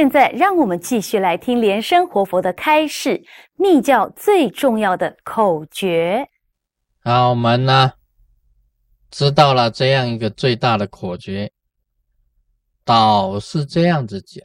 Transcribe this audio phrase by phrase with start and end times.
[0.00, 3.22] 现在让我们继续来听莲生活佛的开示，
[3.56, 6.26] 密教最重要的口诀。
[7.04, 7.92] 好，我们呢
[9.10, 11.52] 知道了这样一个最大的口诀，
[12.82, 14.42] 导是这样子讲。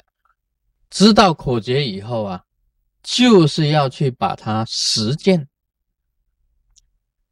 [0.89, 2.43] 知道口诀以后啊，
[3.01, 5.47] 就是要去把它实践。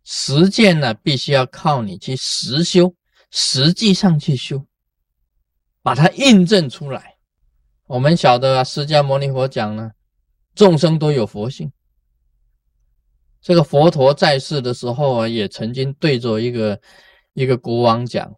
[0.05, 2.95] 实践呢，必须要靠你去实修，
[3.31, 4.65] 实际上去修，
[5.81, 7.12] 把它印证出来。
[7.93, 9.91] 我们晓得啊，释迦牟尼佛讲呢，
[10.55, 11.71] 众生都有佛性。
[13.39, 16.81] 这个佛陀在世的时候啊，也曾经对着一个
[17.33, 18.33] 一个国王讲：“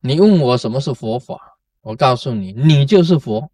[0.00, 1.40] 你问我什么是佛法，
[1.80, 3.50] 我告诉你，你就是佛。”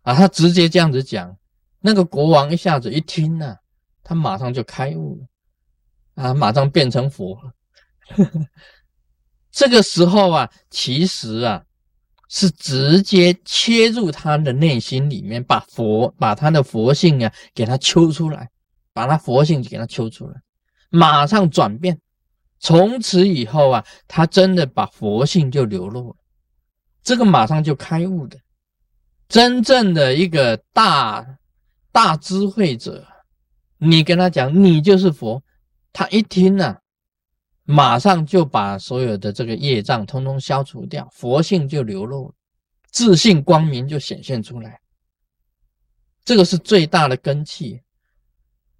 [0.00, 1.36] 啊，他直接这样子讲，
[1.80, 3.58] 那个国王一下子一听呢，
[4.02, 7.52] 他马上就开悟了，啊，马上变成佛了。
[9.52, 11.62] 这个时候啊，其实啊。
[12.28, 18.50] 是直接切入他的内心里面，把佛把他的佛性啊给他揪出来，
[18.92, 20.34] 把他佛性给他揪出来，
[20.90, 21.98] 马上转变，
[22.60, 26.16] 从此以后啊，他真的把佛性就流露了，
[27.02, 28.38] 这个马上就开悟的，
[29.28, 31.26] 真正的一个大
[31.90, 33.06] 大智慧者，
[33.78, 35.42] 你跟他讲你就是佛，
[35.92, 36.76] 他一听呢。
[37.70, 42.34] 马上就把所有的这个业障通通消除掉，佛性就流露，
[42.90, 44.80] 自信光明就显现出来。
[46.24, 47.82] 这个是最大的根器。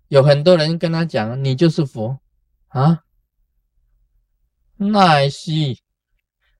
[0.08, 2.18] 有很多人跟他讲：“你就是佛
[2.68, 3.04] 啊，
[4.78, 5.82] 奈西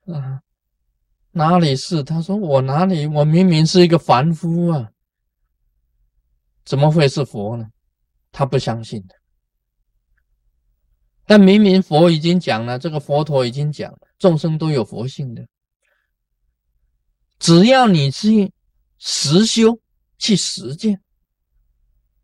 [0.05, 0.43] 啊，
[1.31, 3.07] 哪里是？”他说：“我哪里？
[3.07, 4.91] 我明明是一个凡夫啊，
[6.63, 7.67] 怎么会是佛呢？”
[8.31, 9.15] 他不相信的。
[11.29, 15.45] 但明明佛已经讲了，这个佛陀已经讲，众生都有佛性的，
[17.37, 18.51] 只要你去
[18.97, 19.79] 实修、
[20.17, 20.99] 去实践。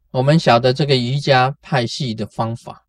[0.09, 2.87] 我们晓得这个瑜伽派系的方法，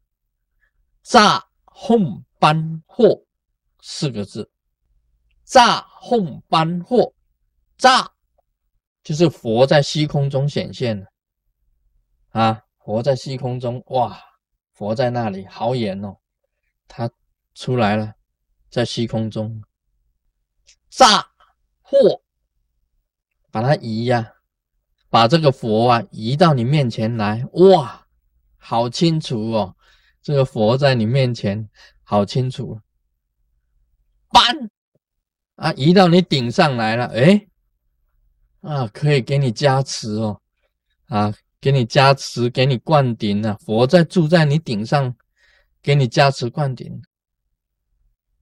[1.02, 3.22] 炸哄班惑
[3.82, 4.50] 四个字，
[5.44, 7.12] 炸哄班惑，
[7.76, 8.10] 炸
[9.02, 11.06] 就是佛在虚空中显现了
[12.30, 14.18] 啊，佛在虚空中，哇！
[14.76, 16.18] 佛在那里，好远哦！
[16.86, 17.10] 他
[17.54, 18.16] 出来了，
[18.68, 19.64] 在虚空中，
[20.90, 21.30] 炸
[21.80, 22.20] 或
[23.50, 24.34] 把它移呀，
[25.08, 28.06] 把这个佛啊移到你面前来，哇，
[28.58, 29.76] 好清楚哦！
[30.20, 31.70] 这个佛在你面前，
[32.02, 32.78] 好清楚。
[34.28, 34.70] 搬
[35.54, 37.48] 啊，移到你顶上来了，哎，
[38.60, 40.42] 啊，可以给你加持哦，
[41.06, 41.34] 啊。
[41.66, 43.58] 给你加持，给你灌顶啊！
[43.58, 45.16] 佛在住在你顶上，
[45.82, 47.02] 给你加持灌顶。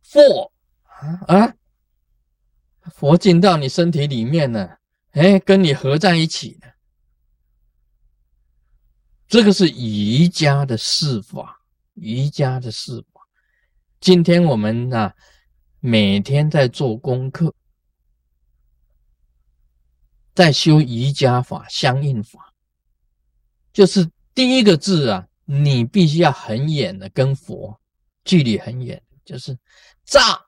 [0.03, 0.53] 佛
[0.83, 1.55] 啊啊！
[2.93, 4.79] 佛进到你身体里面了，
[5.13, 6.75] 哎，跟你合在一起了。
[9.27, 11.63] 这个是瑜伽的释法，
[11.95, 13.23] 瑜伽的释法。
[14.01, 15.15] 今天我们啊，
[15.81, 17.55] 每天在做功课，
[20.35, 22.54] 在修瑜伽法、相应法。
[23.75, 27.79] 就是第一个字啊，你必须要很远的跟佛
[28.23, 29.59] 距离很远，就是
[30.05, 30.41] 炸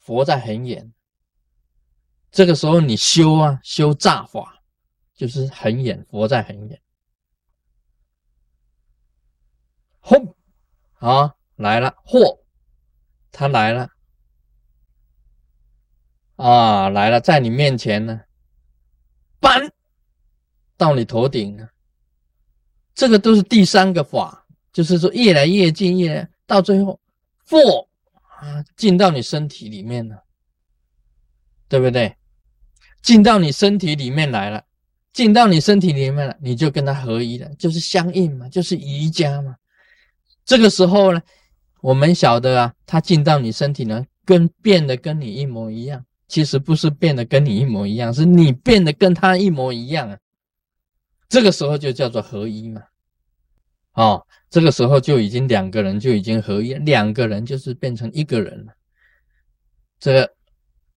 [0.00, 0.90] 佛在很远。
[2.30, 4.62] 这个时候你修啊修炸法，
[5.14, 6.82] 就是很远，佛在很远。
[10.00, 10.34] 轰
[10.94, 12.40] 啊来了，嚯，
[13.30, 13.90] 他来了
[16.36, 18.22] 啊来了，在你面前呢，
[19.38, 19.70] 搬
[20.78, 21.68] 到你头顶呢。
[22.98, 26.98] 这个都是第三个法，就是说越来越近，越到最后
[27.48, 27.86] ，for
[28.40, 30.24] 啊进到你身体里面了，
[31.68, 32.16] 对不对？
[33.00, 34.64] 进到你身体里面来了，
[35.12, 39.54] 进到你身体里面了，你就跟他合一了，就是相应嘛，就是瑜伽嘛。
[40.44, 41.22] 这个时候呢，
[41.80, 50.18] 我们晓得啊，他进到你身体呢，跟变得跟你一模一样，其实不是变得跟你一模一样，是你变得跟他一模一样啊。
[51.28, 52.82] 这个时候就叫做合一嘛，
[53.92, 58.72] 哦，这个时候就已经两个人就已经合一，两个人就是变成一个人了。
[60.00, 60.34] 这个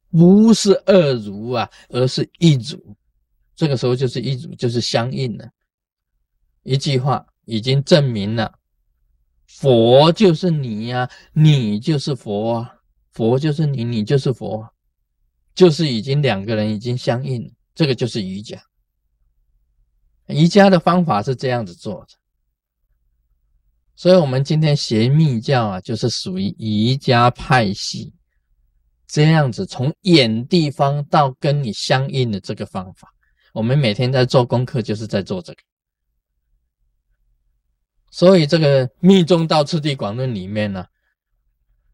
[0.09, 2.95] 不是二如啊，而是一如。
[3.55, 5.49] 这个时候就是一如，就是相应了。
[6.63, 8.53] 一句话已经证明了，
[9.47, 12.73] 佛就是你呀，你就是佛啊，
[13.11, 14.65] 佛就是你，你就是佛，
[15.53, 17.53] 就是已经两个人已经相应。
[17.75, 18.61] 这个就是瑜伽。
[20.31, 22.07] 瑜伽的方法是这样子做的，
[23.95, 28.13] 所以，我们今天学密教啊，就是属于瑜伽派系
[29.07, 33.09] 这样子从远地方到跟你相应的这个方法，
[33.53, 35.59] 我们每天在做功课，就是在做这个。
[38.09, 40.85] 所以这个《密宗道次第广论》里面呢，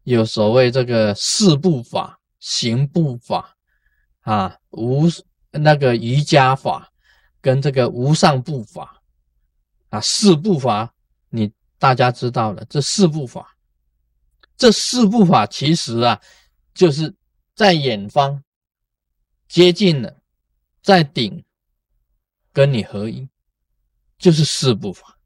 [0.04, 3.54] 有所谓这个四部法、行部法
[4.20, 5.04] 啊、无
[5.50, 6.90] 那个瑜伽法
[7.48, 9.02] 跟这个无上步法
[9.88, 10.94] 啊，四步法
[11.30, 13.56] 你大家知道了，这四步法，
[14.54, 16.20] 这四步法其实啊，
[16.74, 17.14] 就是
[17.54, 18.44] 在远方
[19.48, 20.14] 接近了，
[20.82, 21.42] 在顶
[22.52, 23.26] 跟你合一，
[24.18, 25.18] 就是四步法。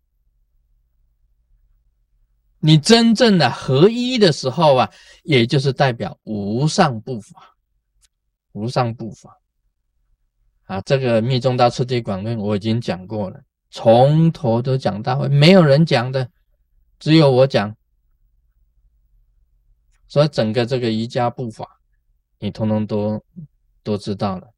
[2.60, 4.92] 你真正的合一的时候啊，
[5.24, 7.56] 也就是代表无上步法，
[8.52, 9.41] 无上步法
[10.72, 10.80] 啊。
[10.82, 13.40] 这个《密宗大次第广论》我已经讲过了，
[13.70, 16.28] 从头都讲到尾，没有人讲的，
[16.98, 17.74] 只有我讲。
[20.08, 21.66] 所以整个这个瑜伽步法，
[22.38, 23.22] 你通通都
[23.82, 24.48] 都知道了。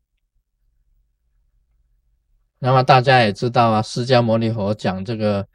[2.59, 5.47] 那么大家也知道啊，释迦牟尼佛讲这个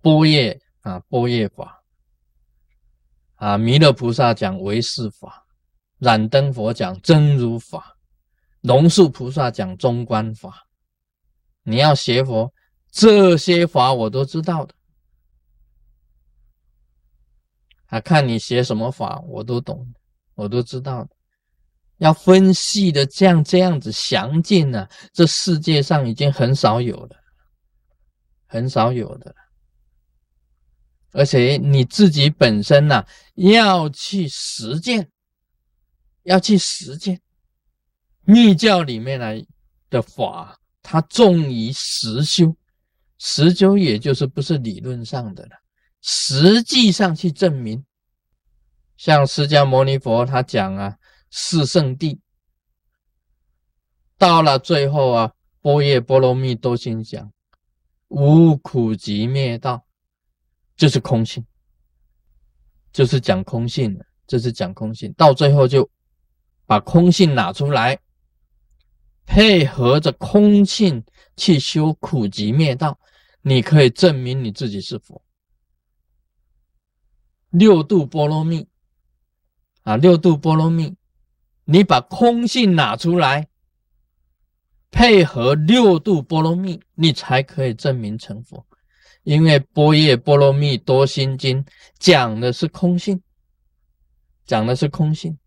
[0.00, 1.74] 波叶啊，波叶法。
[3.36, 5.46] 啊，弥勒菩萨讲唯识法，
[5.98, 7.96] 燃灯佛讲真如法，
[8.62, 10.66] 龙树菩萨讲中观法。
[11.62, 12.52] 你要学佛，
[12.90, 14.74] 这些法我都知道的。
[17.86, 19.94] 啊，看你学什么法，我都懂，
[20.34, 21.10] 我都知道的。
[21.98, 27.16] 要分析的这样这样子详尽呢，这世界上已经很少有了，
[28.46, 29.34] 很少有的。
[31.12, 35.10] 而且你自己本身呢，要去实践，
[36.22, 37.20] 要去实践。
[38.30, 39.42] 密教里面来
[39.88, 42.54] 的法，它重于实修，
[43.16, 45.52] 实修也就是不是理论上的了，
[46.02, 47.82] 实际上去证明。
[48.98, 50.98] 像释迦牟尼佛他讲啊，
[51.30, 52.20] 四圣地，
[54.18, 55.32] 到了最后啊，
[55.62, 57.32] 波叶波罗蜜多心讲，
[58.08, 59.86] 无苦集灭道。
[60.76, 61.44] 就是空性，
[62.92, 65.12] 就是讲空性的，这是讲空性。
[65.14, 65.90] 到最后就
[66.66, 67.98] 把空性拿出来，
[69.28, 71.04] 配合着空性
[71.36, 72.98] 去修苦集灭道，
[73.42, 75.22] 你可以证明你自己是佛。
[77.50, 78.66] 六度波罗蜜
[79.82, 80.96] 啊，六度波罗蜜，
[81.66, 83.48] 你把空性拿出来，
[84.90, 88.66] 配合六度波罗蜜，你才可以证明成佛。
[89.24, 91.62] 因为《波叶波罗蜜多心经》
[91.98, 93.22] 讲的是空性，
[94.46, 95.38] 讲的是空性，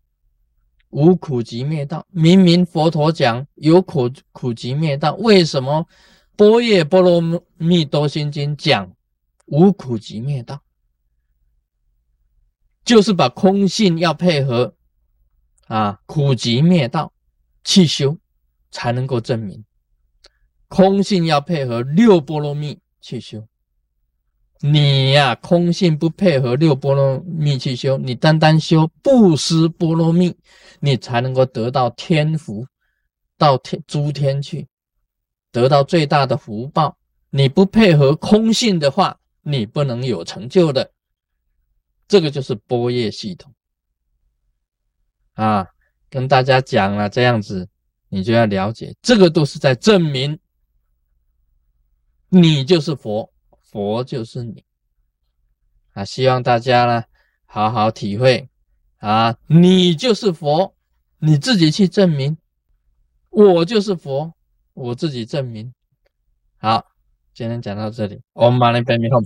[0.92, 2.06] 无苦集灭道。
[2.10, 5.86] 明明佛陀讲有苦苦集灭道，为什么
[6.36, 8.94] 《波叶波罗蜜多心经》讲
[9.46, 10.62] 无苦集灭道？
[12.84, 14.74] 就是把空性要配合
[15.66, 17.12] 啊苦集灭道
[17.64, 18.18] 去修，
[18.70, 19.64] 才能够证明
[20.68, 23.46] 空性要配合六波罗蜜去修。
[24.64, 30.32] 你呀，空性不配合六波罗蜜去修，你单单修布施波罗蜜，
[30.78, 32.64] 你才能够得到天福，
[33.36, 34.68] 到天诸天去，
[35.50, 36.96] 得到最大的福报。
[37.30, 40.92] 你不配合空性的话，你不能有成就的。
[42.06, 43.52] 这个就是波叶系统
[45.32, 45.66] 啊，
[46.08, 47.68] 跟大家讲了这样子，
[48.08, 50.38] 你就要了解，这个都是在证明
[52.28, 53.31] 你就是佛。
[53.72, 54.62] 佛就是你
[55.94, 56.04] 啊！
[56.04, 57.02] 希望大家呢
[57.46, 58.48] 好好体会
[58.98, 59.34] 啊！
[59.46, 60.74] 你就是佛，
[61.18, 62.36] 你自己去证明；
[63.30, 64.34] 我就是佛，
[64.74, 65.72] 我自己证明。
[66.58, 66.84] 好，
[67.34, 69.20] 今天讲到这里，我们马上拜弥陀。